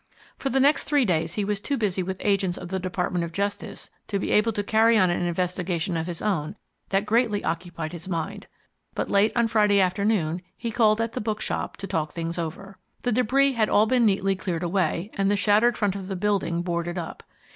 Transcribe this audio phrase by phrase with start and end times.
[0.35, 3.31] For the next three days he was too busy with agents of the Department of
[3.31, 6.55] Justice to be able to carry on an investigation of his own
[6.89, 8.47] that greatly occupied his mind.
[8.95, 12.79] But late on Friday afternoon he called at the bookshop to talk things over.
[13.03, 16.63] The debris had all been neatly cleared away, and the shattered front of the building
[16.63, 17.21] boarded up.